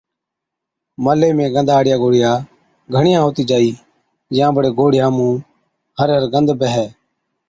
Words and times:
ملي 1.03 1.29
۾ 1.39 1.45
گندا 1.55 1.73
هاڙِيا 1.75 1.95
گوڙهِيا 2.01 2.31
گھڻِيا 2.95 3.19
هُتِي 3.25 3.43
جائِي 3.49 3.71
يان 4.37 4.51
بڙي 4.55 4.69
گوڙهِيان 4.77 5.13
هر 5.99 6.07
هر 6.15 6.23
گند 6.33 6.49
بيهَي 6.59 6.87